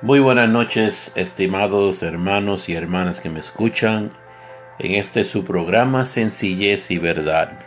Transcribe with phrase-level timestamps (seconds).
[0.00, 4.12] Muy buenas noches, estimados hermanos y hermanas que me escuchan
[4.78, 7.66] en este su programa Sencillez y Verdad.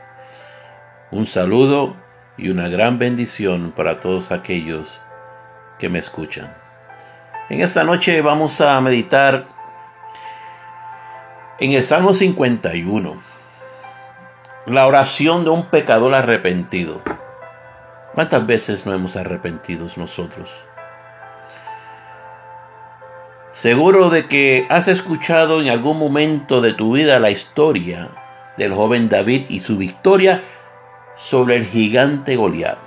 [1.11, 1.97] Un saludo
[2.37, 4.97] y una gran bendición para todos aquellos
[5.77, 6.55] que me escuchan.
[7.49, 9.47] En esta noche vamos a meditar
[11.59, 13.21] en el Salmo 51,
[14.67, 17.01] la oración de un pecador arrepentido.
[18.15, 20.70] ¿Cuántas veces no hemos arrepentido nosotros?
[23.53, 28.09] Seguro de que has escuchado en algún momento de tu vida la historia
[28.57, 30.43] del joven David y su victoria
[31.17, 32.77] sobre el gigante Goliat.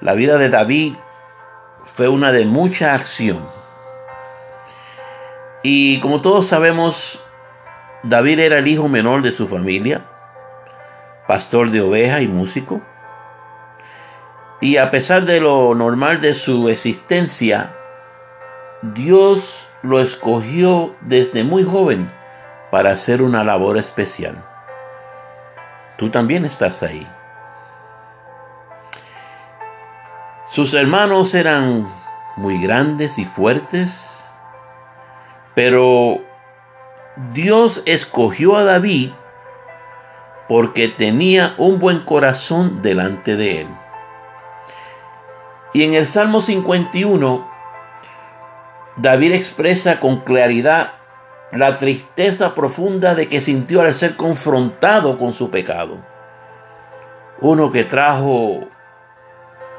[0.00, 0.94] La vida de David
[1.84, 3.48] fue una de mucha acción.
[5.62, 7.24] Y como todos sabemos,
[8.04, 10.04] David era el hijo menor de su familia,
[11.26, 12.80] pastor de ovejas y músico.
[14.60, 17.74] Y a pesar de lo normal de su existencia,
[18.82, 22.12] Dios lo escogió desde muy joven
[22.70, 24.44] para hacer una labor especial.
[25.96, 27.06] Tú también estás ahí.
[30.50, 31.88] Sus hermanos eran
[32.36, 34.24] muy grandes y fuertes,
[35.54, 36.20] pero
[37.32, 39.10] Dios escogió a David
[40.48, 43.68] porque tenía un buen corazón delante de él.
[45.72, 47.55] Y en el Salmo 51,
[48.96, 50.94] David expresa con claridad
[51.52, 55.98] la tristeza profunda de que sintió al ser confrontado con su pecado.
[57.40, 58.68] Uno que trajo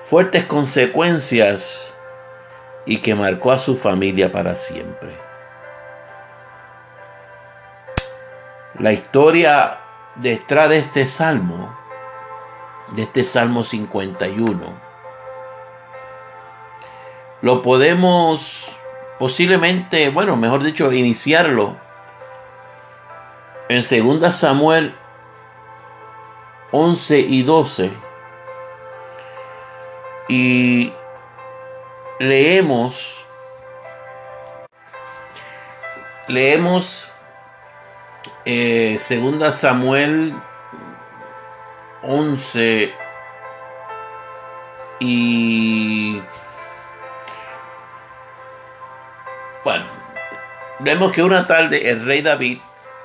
[0.05, 1.93] fuertes consecuencias
[2.85, 5.17] y que marcó a su familia para siempre.
[8.79, 9.79] La historia
[10.15, 11.75] detrás de este salmo,
[12.93, 14.87] de este salmo 51,
[17.41, 18.76] lo podemos
[19.19, 21.75] posiblemente, bueno, mejor dicho, iniciarlo
[23.69, 24.93] en 2 Samuel
[26.71, 27.91] 11 y 12.
[30.29, 30.91] Y
[32.19, 33.25] leemos,
[36.27, 37.09] leemos
[38.45, 40.35] eh, 2 Samuel
[42.03, 42.93] 11
[44.99, 46.21] y
[50.87, 52.59] vemos que una tarde el rey David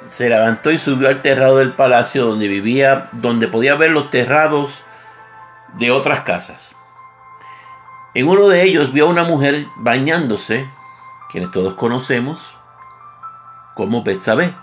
[0.09, 4.84] se levantó y subió al terrado del palacio donde vivía, donde podía ver los terrados
[5.78, 6.76] de otras casas.
[8.15, 10.71] En uno de ellos vio a una mujer bañándose,
[11.32, 12.54] quienes todos conocemos
[13.75, 14.54] como Betsabé.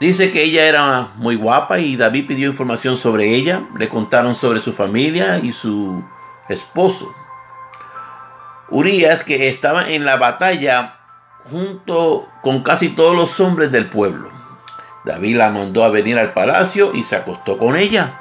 [0.00, 3.68] Dice que ella era muy guapa y David pidió información sobre ella.
[3.76, 6.02] Le contaron sobre su familia y su
[6.48, 7.14] esposo.
[8.70, 10.96] Urias, que estaba en la batalla
[11.50, 14.30] junto con casi todos los hombres del pueblo.
[15.04, 18.20] David la mandó a venir al palacio y se acostó con ella.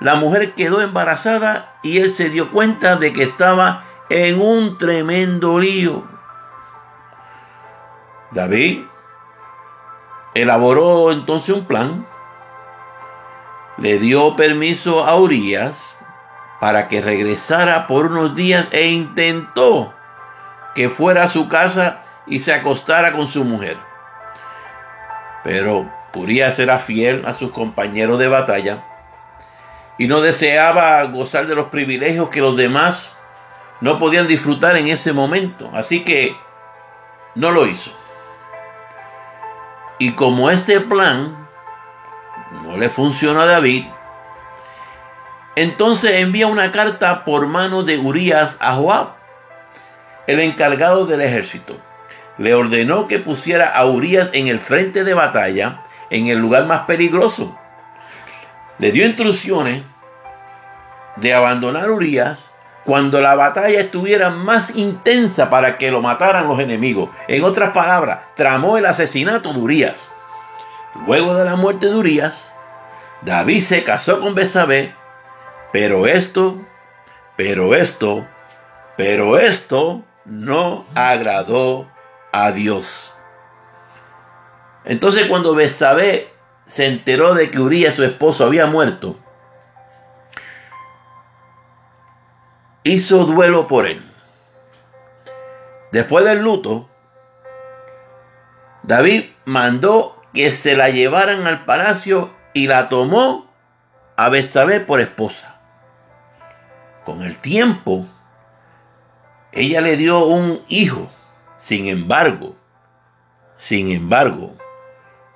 [0.00, 5.58] La mujer quedó embarazada y él se dio cuenta de que estaba en un tremendo
[5.58, 6.04] lío.
[8.30, 8.82] David
[10.34, 12.06] elaboró entonces un plan,
[13.78, 15.97] le dio permiso a Urias
[16.60, 19.94] para que regresara por unos días e intentó
[20.74, 23.76] que fuera a su casa y se acostara con su mujer.
[25.44, 28.84] Pero Urias era fiel a sus compañeros de batalla
[29.98, 33.16] y no deseaba gozar de los privilegios que los demás
[33.80, 35.70] no podían disfrutar en ese momento.
[35.74, 36.36] Así que
[37.34, 37.92] no lo hizo.
[39.98, 41.48] Y como este plan
[42.64, 43.86] no le funcionó a David,
[45.60, 49.08] entonces envía una carta por mano de Urias a Joab,
[50.28, 51.76] el encargado del ejército.
[52.36, 55.80] Le ordenó que pusiera a Urias en el frente de batalla,
[56.10, 57.58] en el lugar más peligroso.
[58.78, 59.82] Le dio instrucciones
[61.16, 62.38] de abandonar Urias
[62.84, 67.10] cuando la batalla estuviera más intensa para que lo mataran los enemigos.
[67.26, 70.08] En otras palabras, tramó el asesinato de Urias.
[71.04, 72.52] Luego de la muerte de Urias,
[73.22, 74.94] David se casó con Besabé
[75.72, 76.64] pero esto,
[77.36, 78.26] pero esto,
[78.96, 81.88] pero esto no agradó
[82.32, 83.14] a Dios.
[84.84, 86.32] Entonces cuando Besabé
[86.66, 89.18] se enteró de que Urias, su esposo, había muerto,
[92.84, 94.02] hizo duelo por él.
[95.92, 96.88] Después del luto,
[98.82, 103.50] David mandó que se la llevaran al palacio y la tomó
[104.16, 105.57] a Besabé por esposa
[107.08, 108.04] con el tiempo,
[109.50, 111.08] ella le dio un hijo.
[111.58, 112.54] Sin embargo,
[113.56, 114.54] sin embargo,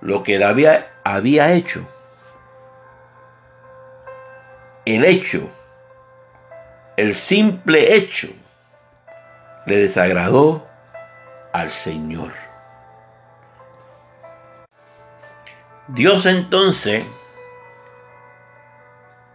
[0.03, 0.69] lo que David
[1.03, 1.89] había hecho,
[4.85, 5.49] el hecho,
[6.99, 8.29] el simple hecho,
[9.65, 10.67] le desagradó
[11.55, 12.35] al Señor.
[15.89, 17.07] Dios entonces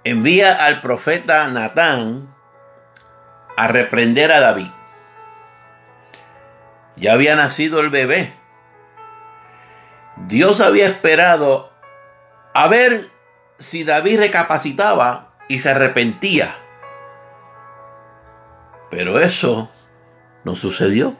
[0.09, 2.33] envía al profeta Natán
[3.57, 4.71] a reprender a David.
[6.95, 8.33] Ya había nacido el bebé.
[10.27, 11.71] Dios había esperado
[12.53, 13.09] a ver
[13.59, 16.55] si David recapacitaba y se arrepentía.
[18.89, 19.69] Pero eso
[20.45, 21.17] no sucedió.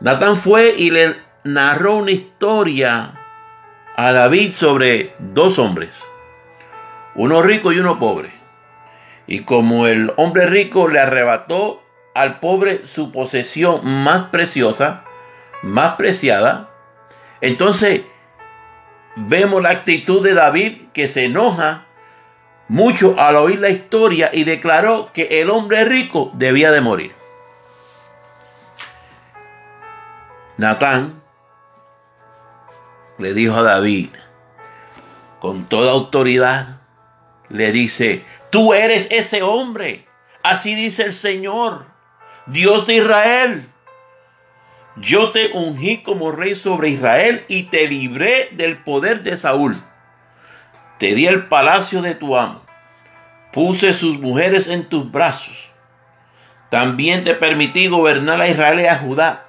[0.00, 3.21] Natán fue y le narró una historia
[3.96, 5.98] a David sobre dos hombres,
[7.14, 8.30] uno rico y uno pobre.
[9.26, 11.82] Y como el hombre rico le arrebató
[12.14, 15.04] al pobre su posesión más preciosa,
[15.62, 16.70] más preciada,
[17.40, 18.02] entonces
[19.16, 21.86] vemos la actitud de David que se enoja
[22.68, 27.14] mucho al oír la historia y declaró que el hombre rico debía de morir.
[30.56, 31.21] Natán
[33.22, 34.08] le dijo a David,
[35.40, 36.80] con toda autoridad,
[37.48, 40.06] le dice, tú eres ese hombre.
[40.42, 41.86] Así dice el Señor,
[42.46, 43.68] Dios de Israel.
[44.96, 49.76] Yo te ungí como rey sobre Israel y te libré del poder de Saúl.
[50.98, 52.62] Te di el palacio de tu amo.
[53.52, 55.70] Puse sus mujeres en tus brazos.
[56.70, 59.46] También te permití gobernar a Israel y a Judá.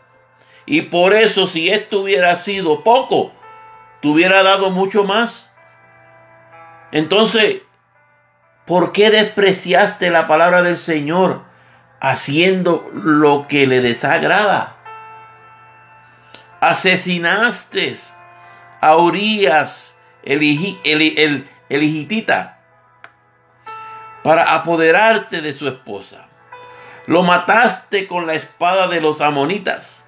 [0.66, 3.34] Y por eso si esto hubiera sido poco,
[4.04, 5.50] te hubiera dado mucho más.
[6.92, 7.62] Entonces,
[8.66, 11.44] ¿por qué despreciaste la palabra del Señor
[12.02, 14.76] haciendo lo que le desagrada?
[16.60, 17.96] Asesinaste
[18.82, 20.42] a Urias, el,
[20.84, 22.18] el, el,
[24.22, 26.28] para apoderarte de su esposa.
[27.08, 30.04] Lo mataste con la espada de los amonitas.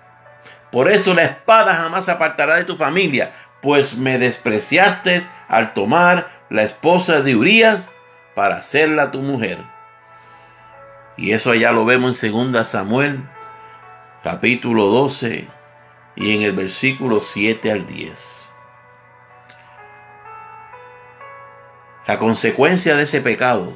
[0.69, 3.31] Por eso la espada jamás apartará de tu familia
[3.65, 7.91] pues me despreciaste al tomar la esposa de Urías
[8.35, 9.57] para hacerla tu mujer.
[11.17, 13.27] Y eso ya lo vemos en 2 Samuel,
[14.23, 15.47] capítulo 12,
[16.15, 18.23] y en el versículo 7 al 10.
[22.05, 23.73] La consecuencia de ese pecado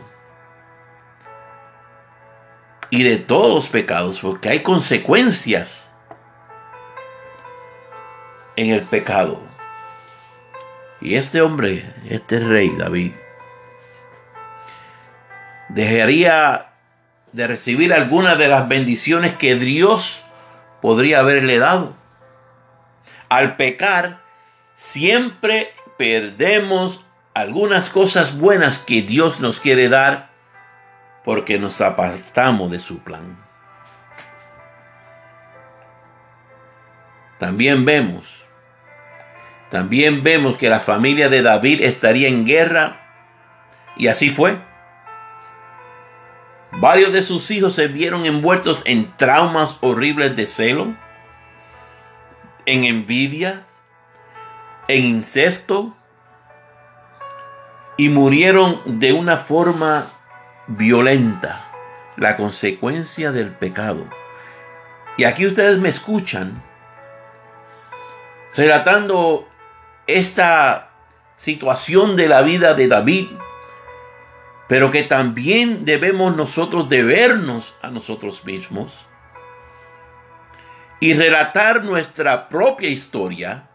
[2.91, 5.91] y de todos los pecados, porque hay consecuencias
[8.55, 9.48] en el pecado.
[11.01, 13.13] Y este hombre, este rey David,
[15.69, 16.73] dejaría
[17.31, 20.21] de recibir algunas de las bendiciones que Dios
[20.81, 21.95] podría haberle dado.
[23.29, 24.21] Al pecar,
[24.75, 30.29] siempre perdemos algunas cosas buenas que Dios nos quiere dar
[31.23, 33.37] porque nos apartamos de su plan.
[37.37, 38.45] También vemos
[39.69, 43.01] también vemos que la familia de David estaría en guerra
[43.95, 44.57] y así fue.
[46.71, 50.95] Varios de sus hijos se vieron envueltos en traumas horribles de celo,
[52.65, 53.63] en envidia,
[54.87, 55.95] en incesto
[57.97, 60.05] y murieron de una forma
[60.67, 61.69] violenta,
[62.15, 64.07] la consecuencia del pecado.
[65.17, 66.63] Y aquí ustedes me escuchan
[68.55, 69.48] relatando
[70.17, 70.89] esta
[71.37, 73.27] situación de la vida de David,
[74.67, 79.05] pero que también debemos nosotros de vernos a nosotros mismos
[80.99, 83.69] y relatar nuestra propia historia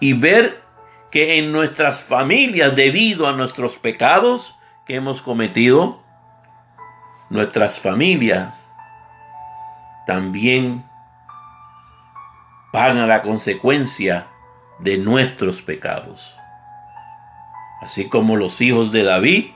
[0.00, 0.62] y ver
[1.10, 4.54] que en nuestras familias, debido a nuestros pecados
[4.86, 6.02] que hemos cometido,
[7.30, 8.54] nuestras familias
[10.06, 10.84] también
[12.72, 14.26] pagan la consecuencia
[14.78, 16.34] de nuestros pecados.
[17.80, 19.50] Así como los hijos de David,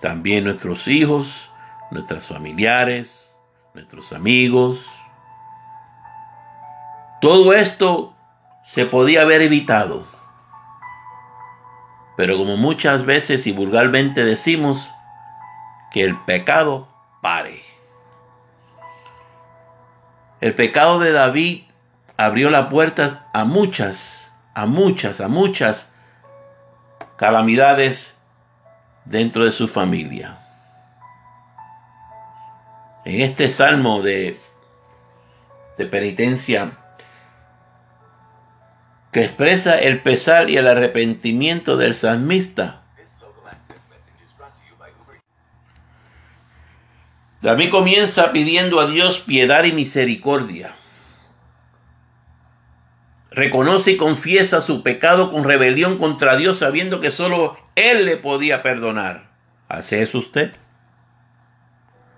[0.00, 1.50] también nuestros hijos,
[1.90, 3.34] nuestros familiares,
[3.74, 4.84] nuestros amigos.
[7.20, 8.14] Todo esto
[8.64, 10.06] se podía haber evitado.
[12.16, 14.90] Pero como muchas veces y vulgarmente decimos,
[15.92, 16.88] que el pecado
[17.20, 17.62] pare.
[20.40, 21.62] El pecado de David
[22.16, 25.92] abrió las puertas a muchas, a muchas, a muchas
[27.16, 28.16] calamidades
[29.04, 30.38] dentro de su familia.
[33.04, 34.38] En este salmo de,
[35.76, 36.72] de penitencia
[39.10, 42.82] que expresa el pesar y el arrepentimiento del salmista,
[47.42, 50.76] David comienza pidiendo a Dios piedad y misericordia.
[53.34, 58.62] Reconoce y confiesa su pecado con rebelión contra Dios sabiendo que solo Él le podía
[58.62, 59.30] perdonar.
[59.68, 60.54] ¿Hace eso usted?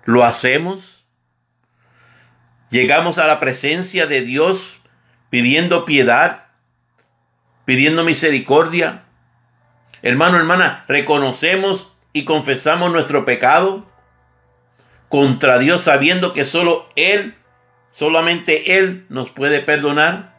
[0.03, 1.05] ¿Lo hacemos?
[2.69, 4.81] Llegamos a la presencia de Dios
[5.29, 6.47] pidiendo piedad,
[7.63, 9.03] pidiendo misericordia.
[10.01, 13.89] Hermano, hermana, reconocemos y confesamos nuestro pecado
[15.09, 17.35] contra Dios sabiendo que solo Él,
[17.93, 20.34] solamente Él nos puede perdonar?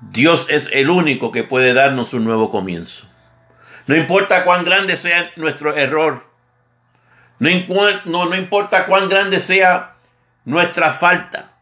[0.00, 3.06] Dios es el único que puede darnos un nuevo comienzo.
[3.86, 6.24] No importa cuán grande sea nuestro error.
[7.40, 7.48] No,
[8.04, 9.96] no, no importa cuán grande sea
[10.44, 11.52] nuestra falta.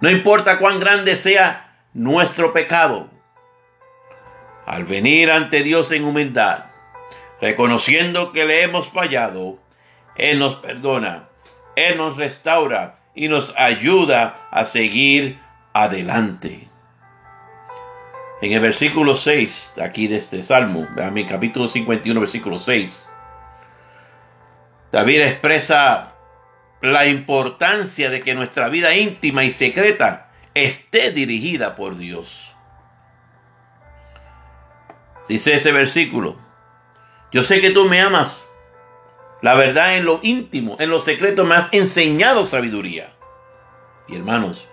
[0.00, 3.10] No importa cuán grande sea nuestro pecado.
[4.66, 6.64] Al venir ante Dios en humildad,
[7.40, 9.58] reconociendo que le hemos fallado,
[10.16, 11.28] Él nos perdona,
[11.76, 15.38] Él nos restaura y nos ayuda a seguir
[15.74, 16.69] adelante.
[18.42, 23.06] En el versículo 6, aquí de este salmo, a mi capítulo 51, versículo 6,
[24.92, 26.14] David expresa
[26.80, 32.54] la importancia de que nuestra vida íntima y secreta esté dirigida por Dios.
[35.28, 36.36] Dice ese versículo,
[37.32, 38.42] yo sé que tú me amas.
[39.42, 43.12] La verdad en lo íntimo, en lo secreto me has enseñado sabiduría.
[44.08, 44.66] Y hermanos,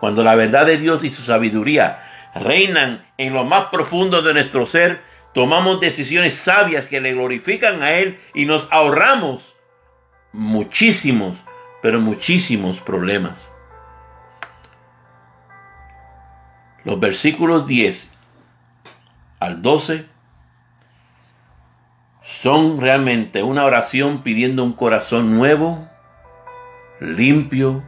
[0.00, 4.66] cuando la verdad de Dios y su sabiduría reinan en lo más profundo de nuestro
[4.66, 5.02] ser,
[5.34, 9.54] tomamos decisiones sabias que le glorifican a Él y nos ahorramos
[10.32, 11.38] muchísimos,
[11.82, 13.50] pero muchísimos problemas.
[16.84, 18.12] Los versículos 10
[19.38, 20.06] al 12
[22.22, 25.88] son realmente una oración pidiendo un corazón nuevo,
[27.00, 27.84] limpio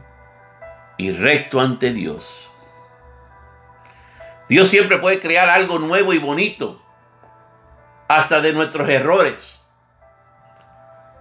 [0.97, 2.49] y recto ante Dios.
[4.47, 6.81] Dios siempre puede crear algo nuevo y bonito,
[8.07, 9.61] hasta de nuestros errores.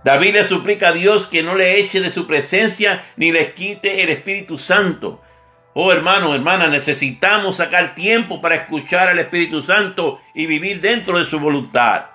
[0.04, 4.02] David le suplica a Dios que no le eche de su presencia ni les quite
[4.02, 5.23] el Espíritu Santo.
[5.73, 11.25] Oh hermano, hermana, necesitamos sacar tiempo para escuchar al Espíritu Santo y vivir dentro de
[11.25, 12.07] su voluntad.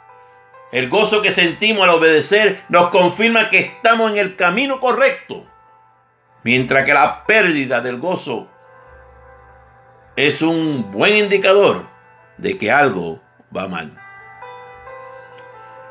[0.72, 5.48] El gozo que sentimos al obedecer nos confirma que estamos en el camino correcto,
[6.44, 8.48] mientras que la pérdida del gozo
[10.28, 11.88] es un buen indicador
[12.38, 13.22] de que algo
[13.56, 13.98] va mal.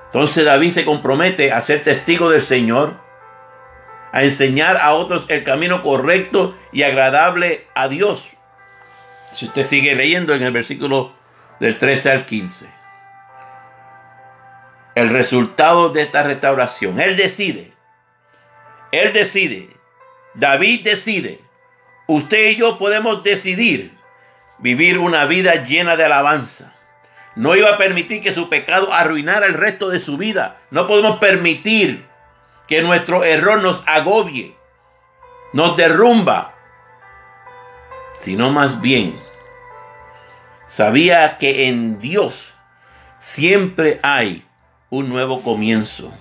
[0.07, 3.01] Entonces David se compromete a ser testigo del Señor,
[4.13, 8.29] a enseñar a otros el camino correcto y agradable a Dios.
[9.33, 11.15] Si usted sigue leyendo en el versículo
[11.59, 12.67] del 13 al 15
[14.95, 17.01] el resultado de esta restauración.
[17.01, 17.73] Él decide.
[18.91, 19.71] Él decide.
[20.35, 21.41] David decide.
[22.09, 23.98] Usted y yo podemos decidir
[24.59, 26.75] vivir una vida llena de alabanza.
[27.37, 30.57] No iba a permitir que su pecado arruinara el resto de su vida.
[30.71, 32.07] No podemos permitir
[32.67, 34.55] que nuestro error nos agobie,
[35.53, 36.55] nos derrumba,
[38.21, 39.19] sino más bien
[40.67, 42.55] sabía que en Dios
[43.21, 44.45] siempre hay
[44.91, 46.13] un nuevo comienzo.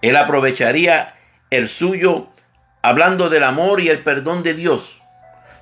[0.00, 1.14] Él aprovecharía
[1.50, 2.28] el suyo
[2.82, 5.02] hablando del amor y el perdón de Dios.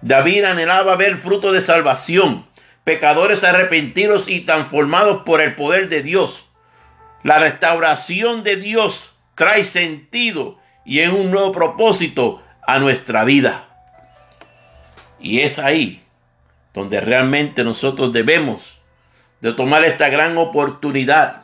[0.02, 2.44] David anhelaba ver fruto de salvación,
[2.82, 6.48] pecadores arrepentidos y transformados por el poder de Dios.
[7.22, 13.68] La restauración de Dios trae sentido y es un nuevo propósito a nuestra vida.
[15.20, 16.02] Y es ahí
[16.74, 18.80] donde realmente nosotros debemos
[19.40, 21.42] de tomar esta gran oportunidad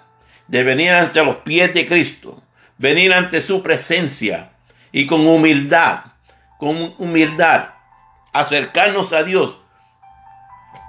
[0.48, 2.42] de venir ante los pies de Cristo,
[2.76, 4.50] venir ante su presencia
[4.90, 6.00] y con humildad,
[6.58, 7.77] con humildad,
[8.32, 9.58] acercarnos a Dios,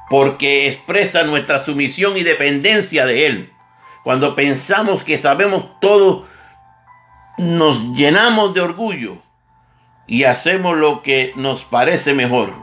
[0.09, 3.53] porque expresa nuestra sumisión y dependencia de Él.
[4.03, 6.27] Cuando pensamos que sabemos todo,
[7.37, 9.17] nos llenamos de orgullo
[10.07, 12.53] y hacemos lo que nos parece mejor.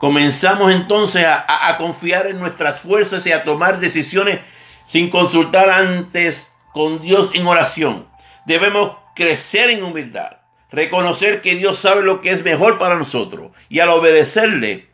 [0.00, 4.40] Comenzamos entonces a, a confiar en nuestras fuerzas y a tomar decisiones
[4.86, 8.08] sin consultar antes con Dios en oración.
[8.44, 10.38] Debemos crecer en humildad,
[10.72, 14.86] reconocer que Dios sabe lo que es mejor para nosotros y al obedecerle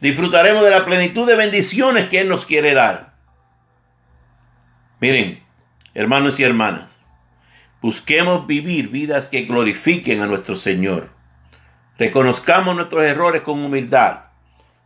[0.00, 3.14] disfrutaremos de la plenitud de bendiciones que Él nos quiere dar.
[5.00, 5.42] Miren,
[5.94, 6.90] hermanos y hermanas,
[7.80, 11.10] busquemos vivir vidas que glorifiquen a nuestro Señor.
[11.98, 14.24] Reconozcamos nuestros errores con humildad,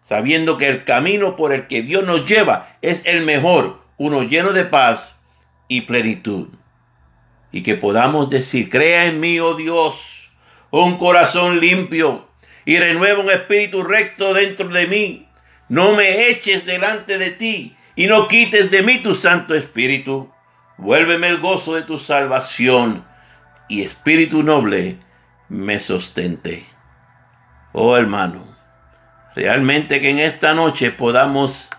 [0.03, 4.53] sabiendo que el camino por el que Dios nos lleva es el mejor, uno lleno
[4.53, 5.17] de paz
[5.69, 6.49] y plenitud.
[7.53, 10.15] Y que podamos decir, crea en mí, oh Dios,
[10.70, 12.28] un corazón limpio
[12.64, 15.28] y renueva un espíritu recto dentro de mí.
[15.68, 20.32] No me eches delante de ti y no quites de mí tu Santo Espíritu.
[20.78, 23.04] Vuélveme el gozo de tu salvación
[23.68, 24.99] y espíritu noble
[25.49, 26.66] me sostente.
[27.73, 28.56] Oh hermano,
[29.35, 31.70] realmente que en esta noche podamos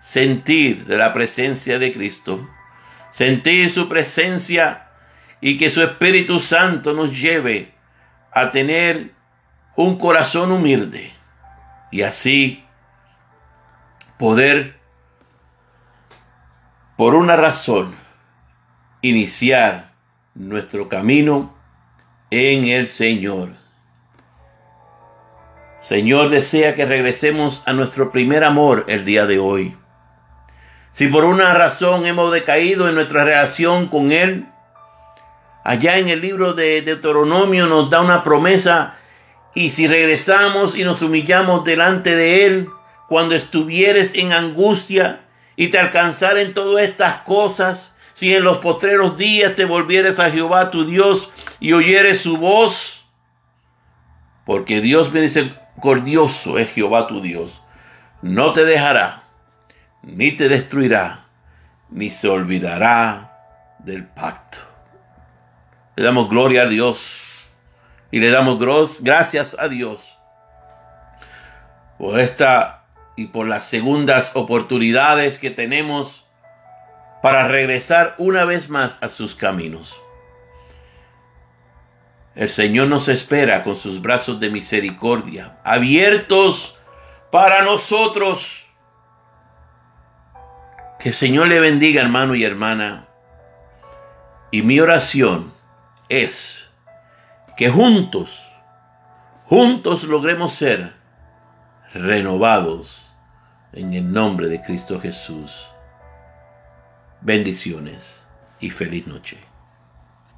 [0.00, 2.48] sentir de la presencia de Cristo,
[3.10, 4.88] sentir su presencia
[5.40, 7.75] y que su Espíritu Santo nos lleve
[8.36, 9.12] a tener
[9.76, 11.10] un corazón humilde
[11.90, 12.62] y así
[14.18, 14.76] poder,
[16.98, 17.94] por una razón,
[19.00, 19.94] iniciar
[20.34, 21.56] nuestro camino
[22.30, 23.54] en el Señor.
[25.80, 29.78] Señor desea que regresemos a nuestro primer amor el día de hoy.
[30.92, 34.46] Si por una razón hemos decaído en nuestra relación con Él,
[35.66, 38.98] allá en el libro de Deuteronomio nos da una promesa
[39.52, 42.68] y si regresamos y nos humillamos delante de Él,
[43.08, 45.22] cuando estuvieres en angustia
[45.56, 50.70] y te alcanzaren todas estas cosas, si en los postreros días te volvieres a Jehová
[50.70, 53.04] tu Dios y oyeres su voz,
[54.44, 57.60] porque Dios misericordioso es Jehová tu Dios,
[58.22, 59.24] no te dejará,
[60.04, 61.26] ni te destruirá,
[61.90, 64.65] ni se olvidará del pacto.
[65.96, 67.22] Le damos gloria a Dios
[68.10, 68.58] y le damos
[69.00, 70.16] gracias a Dios
[71.98, 72.84] por esta
[73.16, 76.26] y por las segundas oportunidades que tenemos
[77.22, 79.98] para regresar una vez más a sus caminos.
[82.34, 86.78] El Señor nos espera con sus brazos de misericordia, abiertos
[87.32, 88.68] para nosotros.
[90.98, 93.08] Que el Señor le bendiga, hermano y hermana.
[94.50, 95.55] Y mi oración
[96.08, 96.58] es
[97.56, 98.52] que juntos,
[99.46, 100.94] juntos logremos ser
[101.92, 103.02] renovados
[103.72, 105.66] en el nombre de Cristo Jesús.
[107.20, 108.22] Bendiciones
[108.60, 109.45] y feliz noche.